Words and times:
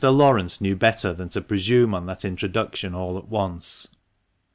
Laurence 0.03 0.59
knew 0.59 0.75
better 0.75 1.13
than 1.13 1.29
to 1.29 1.39
presume 1.41 1.93
on 1.93 2.07
that 2.07 2.25
introduction 2.25 2.95
all 2.95 3.19
at 3.19 3.27
once. 3.27 3.87